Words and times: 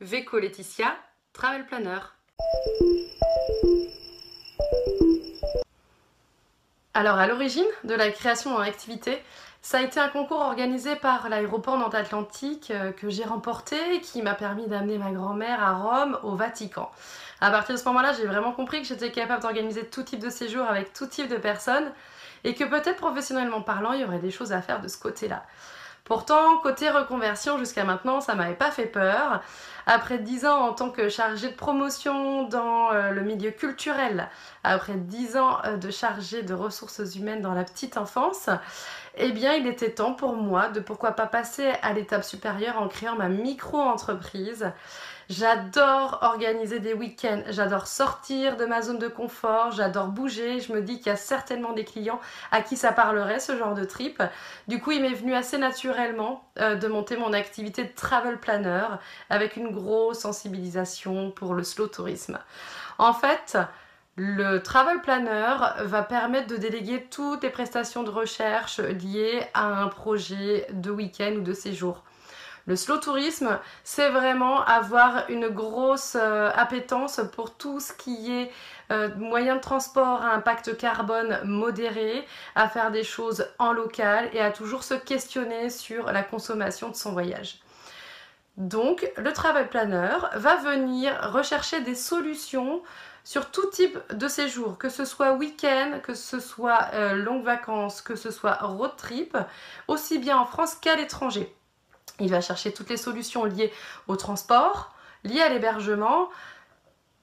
Laetitia, 0.00 0.96
Travel 1.34 1.66
Planner. 1.66 1.98
Alors 6.94 7.18
à 7.18 7.26
l'origine 7.26 7.66
de 7.84 7.94
la 7.94 8.10
création 8.10 8.56
en 8.56 8.60
activité, 8.60 9.22
ça 9.60 9.78
a 9.78 9.82
été 9.82 10.00
un 10.00 10.08
concours 10.08 10.40
organisé 10.40 10.96
par 10.96 11.28
l'aéroport 11.28 11.76
Nantes-Atlantique 11.76 12.70
euh, 12.70 12.92
que 12.92 13.10
j'ai 13.10 13.24
remporté 13.24 14.00
qui 14.00 14.22
m'a 14.22 14.34
permis 14.34 14.66
d'amener 14.68 14.96
ma 14.96 15.10
grand-mère 15.10 15.62
à 15.62 15.74
Rome 15.74 16.18
au 16.22 16.34
Vatican. 16.34 16.90
À 17.42 17.50
partir 17.50 17.74
de 17.74 17.80
ce 17.80 17.84
moment-là, 17.84 18.14
j'ai 18.14 18.26
vraiment 18.26 18.52
compris 18.52 18.80
que 18.80 18.88
j'étais 18.88 19.12
capable 19.12 19.42
d'organiser 19.42 19.86
tout 19.86 20.02
type 20.02 20.20
de 20.20 20.30
séjour 20.30 20.64
avec 20.64 20.94
tout 20.94 21.06
type 21.06 21.28
de 21.28 21.36
personnes 21.36 21.92
et 22.44 22.54
que 22.54 22.64
peut-être 22.64 22.96
professionnellement 22.96 23.60
parlant, 23.60 23.92
il 23.92 24.00
y 24.00 24.04
aurait 24.04 24.18
des 24.18 24.30
choses 24.30 24.52
à 24.52 24.62
faire 24.62 24.80
de 24.80 24.88
ce 24.88 24.96
côté-là. 24.96 25.44
Pourtant, 26.04 26.58
côté 26.58 26.90
reconversion, 26.90 27.58
jusqu'à 27.58 27.84
maintenant, 27.84 28.20
ça 28.20 28.34
m'avait 28.34 28.54
pas 28.54 28.70
fait 28.70 28.86
peur. 28.86 29.42
Après 29.86 30.18
10 30.18 30.46
ans 30.46 30.68
en 30.68 30.72
tant 30.72 30.90
que 30.90 31.08
chargée 31.08 31.48
de 31.48 31.56
promotion 31.56 32.44
dans 32.44 32.92
euh, 32.92 33.10
le 33.10 33.22
milieu 33.22 33.50
culturel, 33.50 34.28
après 34.62 34.94
10 34.94 35.36
ans 35.36 35.58
euh, 35.64 35.76
de 35.76 35.90
chargée 35.90 36.42
de 36.42 36.54
ressources 36.54 37.14
humaines 37.16 37.40
dans 37.40 37.54
la 37.54 37.64
petite 37.64 37.96
enfance, 37.96 38.50
eh 39.16 39.32
bien 39.32 39.54
il 39.54 39.66
était 39.66 39.90
temps 39.90 40.14
pour 40.14 40.36
moi 40.36 40.68
de 40.68 40.80
pourquoi 40.80 41.12
pas 41.12 41.26
passer 41.26 41.72
à 41.82 41.92
l'étape 41.92 42.24
supérieure 42.24 42.80
en 42.80 42.88
créant 42.88 43.16
ma 43.16 43.28
micro-entreprise 43.28 44.70
J'adore 45.30 46.18
organiser 46.22 46.80
des 46.80 46.92
week-ends, 46.92 47.44
j'adore 47.50 47.86
sortir 47.86 48.56
de 48.56 48.64
ma 48.64 48.82
zone 48.82 48.98
de 48.98 49.06
confort, 49.06 49.70
j'adore 49.70 50.08
bouger. 50.08 50.58
Je 50.58 50.72
me 50.72 50.82
dis 50.82 50.98
qu'il 50.98 51.06
y 51.06 51.10
a 51.10 51.16
certainement 51.16 51.72
des 51.72 51.84
clients 51.84 52.20
à 52.50 52.62
qui 52.62 52.76
ça 52.76 52.90
parlerait 52.90 53.38
ce 53.38 53.56
genre 53.56 53.74
de 53.74 53.84
trip. 53.84 54.20
Du 54.66 54.80
coup, 54.80 54.90
il 54.90 55.02
m'est 55.02 55.14
venu 55.14 55.32
assez 55.32 55.56
naturellement 55.56 56.42
euh, 56.58 56.74
de 56.74 56.88
monter 56.88 57.16
mon 57.16 57.32
activité 57.32 57.84
de 57.84 57.94
travel 57.94 58.40
planner 58.40 58.82
avec 59.28 59.54
une 59.54 59.70
grosse 59.70 60.18
sensibilisation 60.18 61.30
pour 61.30 61.54
le 61.54 61.62
slow 61.62 61.86
tourisme. 61.86 62.40
En 62.98 63.12
fait, 63.12 63.56
le 64.16 64.58
travel 64.58 65.00
planner 65.00 65.54
va 65.82 66.02
permettre 66.02 66.48
de 66.48 66.56
déléguer 66.56 67.06
toutes 67.08 67.44
les 67.44 67.50
prestations 67.50 68.02
de 68.02 68.10
recherche 68.10 68.80
liées 68.80 69.44
à 69.54 69.80
un 69.80 69.86
projet 69.86 70.66
de 70.72 70.90
week-end 70.90 71.34
ou 71.36 71.42
de 71.42 71.52
séjour. 71.52 72.02
Le 72.66 72.76
slow 72.76 72.98
tourisme, 72.98 73.58
c'est 73.84 74.10
vraiment 74.10 74.62
avoir 74.64 75.28
une 75.28 75.48
grosse 75.48 76.16
euh, 76.20 76.50
appétence 76.54 77.20
pour 77.32 77.56
tout 77.56 77.80
ce 77.80 77.92
qui 77.92 78.32
est 78.32 78.52
euh, 78.90 79.08
moyen 79.16 79.56
de 79.56 79.60
transport 79.60 80.22
à 80.22 80.34
impact 80.34 80.76
carbone 80.76 81.40
modéré, 81.44 82.26
à 82.54 82.68
faire 82.68 82.90
des 82.90 83.04
choses 83.04 83.46
en 83.58 83.72
local 83.72 84.28
et 84.32 84.40
à 84.40 84.50
toujours 84.50 84.84
se 84.84 84.94
questionner 84.94 85.70
sur 85.70 86.12
la 86.12 86.22
consommation 86.22 86.88
de 86.88 86.96
son 86.96 87.12
voyage. 87.12 87.60
Donc, 88.56 89.10
le 89.16 89.32
travel 89.32 89.68
planner 89.68 90.18
va 90.34 90.56
venir 90.56 91.32
rechercher 91.32 91.80
des 91.80 91.94
solutions 91.94 92.82
sur 93.24 93.50
tout 93.50 93.66
type 93.70 93.98
de 94.12 94.28
séjour, 94.28 94.76
que 94.76 94.88
ce 94.88 95.04
soit 95.04 95.32
week-end, 95.32 96.00
que 96.02 96.14
ce 96.14 96.40
soit 96.40 96.88
euh, 96.94 97.14
longue 97.14 97.44
vacances, 97.44 98.02
que 98.02 98.16
ce 98.16 98.30
soit 98.30 98.54
road 98.54 98.92
trip, 98.96 99.36
aussi 99.88 100.18
bien 100.18 100.36
en 100.36 100.46
France 100.46 100.74
qu'à 100.74 100.96
l'étranger. 100.96 101.54
Il 102.20 102.30
va 102.30 102.40
chercher 102.40 102.72
toutes 102.72 102.90
les 102.90 102.96
solutions 102.96 103.44
liées 103.44 103.72
au 104.06 104.16
transport, 104.16 104.94
liées 105.24 105.40
à 105.40 105.48
l'hébergement, 105.48 106.28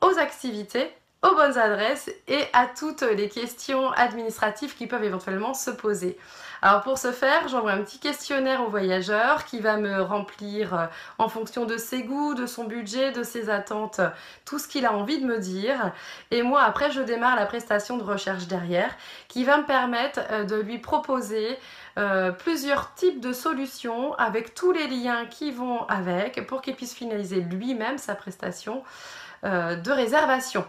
aux 0.00 0.18
activités, 0.18 0.90
aux 1.22 1.34
bonnes 1.34 1.58
adresses 1.58 2.10
et 2.28 2.44
à 2.52 2.66
toutes 2.66 3.02
les 3.02 3.28
questions 3.28 3.90
administratives 3.92 4.76
qui 4.76 4.86
peuvent 4.86 5.02
éventuellement 5.02 5.52
se 5.52 5.70
poser. 5.70 6.16
Alors 6.62 6.82
pour 6.82 6.98
ce 6.98 7.12
faire, 7.12 7.46
j'envoie 7.48 7.72
un 7.72 7.82
petit 7.82 7.98
questionnaire 7.98 8.62
au 8.62 8.68
voyageur 8.68 9.44
qui 9.44 9.60
va 9.60 9.76
me 9.76 10.00
remplir 10.00 10.74
euh, 10.74 10.86
en 11.18 11.28
fonction 11.28 11.66
de 11.66 11.76
ses 11.76 12.02
goûts, 12.02 12.34
de 12.34 12.46
son 12.46 12.64
budget, 12.64 13.12
de 13.12 13.22
ses 13.22 13.48
attentes, 13.48 14.00
tout 14.44 14.58
ce 14.58 14.66
qu'il 14.66 14.84
a 14.84 14.92
envie 14.92 15.20
de 15.20 15.26
me 15.26 15.38
dire. 15.38 15.92
Et 16.30 16.42
moi 16.42 16.62
après, 16.62 16.90
je 16.90 17.00
démarre 17.00 17.36
la 17.36 17.46
prestation 17.46 17.96
de 17.96 18.02
recherche 18.02 18.46
derrière 18.46 18.90
qui 19.28 19.44
va 19.44 19.58
me 19.58 19.66
permettre 19.66 20.20
euh, 20.30 20.44
de 20.44 20.56
lui 20.56 20.78
proposer 20.78 21.58
euh, 21.96 22.32
plusieurs 22.32 22.94
types 22.94 23.20
de 23.20 23.32
solutions 23.32 24.14
avec 24.14 24.54
tous 24.54 24.72
les 24.72 24.88
liens 24.88 25.26
qui 25.26 25.52
vont 25.52 25.84
avec 25.86 26.44
pour 26.46 26.60
qu'il 26.62 26.74
puisse 26.74 26.94
finaliser 26.94 27.40
lui-même 27.40 27.98
sa 27.98 28.14
prestation 28.14 28.82
de 29.44 29.92
réservation. 29.92 30.66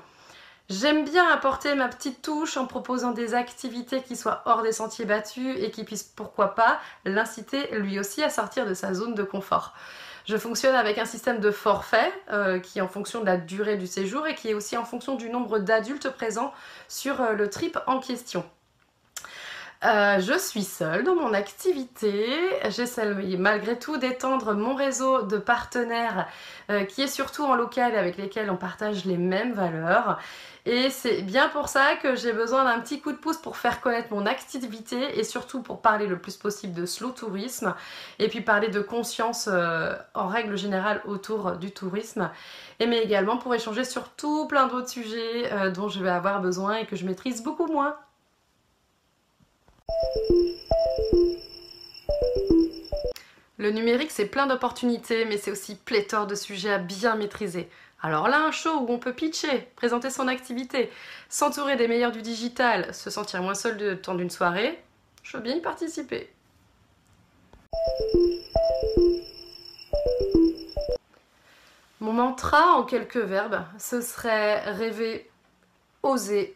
J'aime 0.70 1.04
bien 1.04 1.28
apporter 1.28 1.74
ma 1.74 1.88
petite 1.88 2.22
touche 2.22 2.56
en 2.56 2.68
proposant 2.68 3.12
des 3.12 3.34
activités 3.34 4.04
qui 4.04 4.16
soient 4.16 4.44
hors 4.46 4.62
des 4.62 4.72
sentiers 4.72 5.06
battus 5.06 5.58
et 5.60 5.72
qui 5.72 5.84
puissent 5.84 6.04
pourquoi 6.04 6.54
pas 6.54 6.80
l'inciter 7.06 7.76
lui 7.80 8.00
aussi 8.00 8.22
à 8.22 8.30
sortir 8.30 8.68
de 8.68 8.76
sa 8.76 8.94
zone 8.94 9.16
de 9.16 9.24
confort. 9.24 9.74
Je 10.28 10.38
fonctionne 10.38 10.76
avec 10.76 11.00
un 11.00 11.06
système 11.06 11.40
de 11.40 11.50
forfait 11.50 12.14
euh, 12.32 12.60
qui 12.60 12.78
est 12.78 12.84
en 12.84 12.88
fonction 12.88 13.22
de 13.22 13.26
la 13.26 13.38
durée 13.38 13.78
du 13.78 13.88
séjour 13.88 14.28
et 14.28 14.36
qui 14.36 14.50
est 14.50 14.54
aussi 14.54 14.78
en 14.78 14.86
fonction 14.86 15.16
du 15.16 15.32
nombre 15.32 15.58
d'adultes 15.58 16.12
présents 16.12 16.54
sur 16.88 17.20
euh, 17.20 17.34
le 17.34 17.50
trip 17.50 17.80
en 17.88 18.00
question. 18.00 18.46
Euh, 19.86 20.20
je 20.20 20.38
suis 20.38 20.64
seule 20.64 21.04
dans 21.06 21.16
mon 21.16 21.34
activité. 21.34 22.26
J'essaie 22.70 23.14
malgré 23.38 23.80
tout 23.80 23.98
d'étendre 23.98 24.54
mon 24.54 24.76
réseau 24.76 25.22
de 25.22 25.38
partenaires 25.38 26.28
qui 26.90 27.02
est 27.02 27.08
surtout 27.08 27.44
en 27.46 27.56
local 27.56 27.94
et 27.94 27.98
avec 27.98 28.18
lesquels 28.18 28.52
on 28.52 28.58
partage 28.58 29.06
les 29.06 29.18
mêmes 29.18 29.54
valeurs. 29.54 30.20
Et 30.66 30.90
c'est 30.90 31.22
bien 31.22 31.50
pour 31.50 31.70
ça 31.70 31.96
que 31.96 32.16
j'ai 32.16 32.34
besoin 32.34 32.66
d'un 32.66 32.80
petit 32.80 33.02
coup 33.02 33.12
de 33.12 33.18
pouce 33.18 33.38
pour 33.38 33.58
faire 33.58 33.82
connaître 33.82 34.14
mon 34.14 34.26
activité 34.26 35.18
et 35.18 35.24
surtout 35.24 35.62
pour 35.64 35.82
parler 35.82 36.06
le 36.06 36.20
plus 36.20 36.38
possible 36.38 36.74
de 36.74 36.86
slow 36.86 37.12
tourisme 37.12 37.74
et 38.20 38.28
puis 38.28 38.42
parler 38.42 38.68
de 38.68 38.82
conscience 38.82 39.50
euh, 39.52 39.96
en 40.14 40.28
règle 40.28 40.58
générale 40.58 41.02
autour 41.06 41.54
du 41.54 41.72
tourisme. 41.72 42.30
Et 42.80 42.86
mais 42.88 43.02
également 43.02 43.38
pour 43.38 43.56
échanger 43.56 43.84
sur 43.84 44.10
tout 44.10 44.48
plein 44.48 44.68
d'autres 44.68 44.90
sujets 44.90 45.52
euh, 45.54 45.72
dont 45.72 45.88
je 45.88 46.04
vais 46.04 46.10
avoir 46.10 46.42
besoin 46.42 46.76
et 46.76 46.86
que 46.86 46.96
je 46.96 47.06
maîtrise 47.06 47.42
beaucoup 47.42 47.66
moins. 47.68 47.96
Le 53.58 53.72
numérique, 53.72 54.12
c'est 54.12 54.26
plein 54.26 54.48
d'opportunités, 54.48 55.26
mais 55.26 55.38
c'est 55.38 55.52
aussi 55.52 55.76
pléthore 55.76 56.28
de 56.28 56.36
sujets 56.36 56.72
à 56.72 56.78
bien 56.78 57.16
maîtriser. 57.16 57.70
Alors 58.02 58.30
là, 58.30 58.40
un 58.40 58.52
show 58.52 58.74
où 58.80 58.86
on 58.90 58.98
peut 58.98 59.14
pitcher, 59.14 59.68
présenter 59.76 60.10
son 60.10 60.30
activité, 60.30 60.90
s'entourer 61.28 61.76
des 61.76 61.90
meilleurs 61.90 62.14
du 62.14 62.22
digital, 62.22 62.94
se 62.94 63.10
sentir 63.10 63.42
moins 63.42 63.56
seul 63.56 63.76
de 63.76 63.94
temps 63.94 64.16
d'une 64.16 64.30
soirée, 64.30 64.82
je 65.24 65.36
veux 65.36 65.44
bien 65.44 65.56
y 65.56 65.62
participer. 65.62 66.32
Mon 72.00 72.14
mantra 72.14 72.78
en 72.78 72.84
quelques 72.84 73.18
verbes, 73.18 73.66
ce 73.78 74.00
serait 74.00 74.62
rêver, 74.72 75.30
oser, 76.02 76.56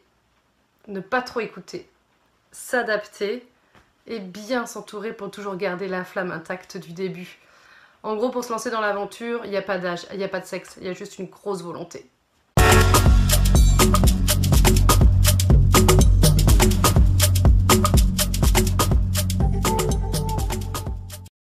ne 0.87 1.01
pas 1.01 1.21
trop 1.21 1.41
écouter, 1.41 1.89
s'adapter 2.53 3.45
et 4.07 4.19
bien 4.19 4.65
s'entourer 4.65 5.11
pour 5.11 5.31
toujours 5.31 5.57
garder 5.57 5.89
la 5.89 6.05
flamme 6.05 6.31
intacte 6.31 6.77
du 6.77 6.93
début. 6.93 7.39
En 8.03 8.15
gros, 8.15 8.29
pour 8.29 8.43
se 8.43 8.51
lancer 8.51 8.69
dans 8.69 8.81
l'aventure, 8.81 9.41
il 9.43 9.49
n'y 9.49 9.57
a 9.57 9.61
pas 9.61 9.77
d'âge, 9.77 10.05
il 10.11 10.17
n'y 10.17 10.23
a 10.23 10.29
pas 10.29 10.39
de 10.39 10.45
sexe, 10.45 10.75
il 10.79 10.87
y 10.87 10.89
a 10.89 10.93
juste 10.93 11.19
une 11.19 11.27
grosse 11.27 11.61
volonté. 11.61 12.09